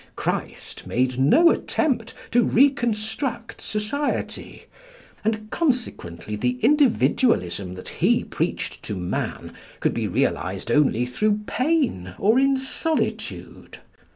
Christ 0.15 0.87
made 0.87 1.19
no 1.19 1.51
attempt 1.51 2.15
to 2.31 2.41
reconstruct 2.41 3.61
society, 3.61 4.63
and 5.23 5.47
consequently 5.51 6.35
the 6.35 6.57
Individualism 6.63 7.75
that 7.75 7.89
he 7.89 8.23
preached 8.23 8.81
to 8.81 8.95
man 8.95 9.53
could 9.79 9.93
be 9.93 10.07
realised 10.07 10.71
only 10.71 11.05
through 11.05 11.41
pain 11.45 12.15
or 12.17 12.39
in 12.39 12.57
solitude. 12.57 13.77